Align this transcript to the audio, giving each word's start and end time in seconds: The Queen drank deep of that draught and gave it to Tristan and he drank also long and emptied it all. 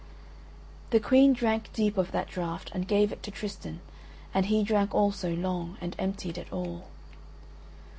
The 0.89 0.99
Queen 0.99 1.31
drank 1.31 1.71
deep 1.73 1.95
of 1.95 2.11
that 2.11 2.27
draught 2.27 2.71
and 2.73 2.87
gave 2.87 3.11
it 3.11 3.21
to 3.21 3.29
Tristan 3.29 3.81
and 4.33 4.47
he 4.47 4.63
drank 4.63 4.95
also 4.95 5.35
long 5.35 5.77
and 5.79 5.95
emptied 5.99 6.39
it 6.39 6.51
all. 6.51 6.85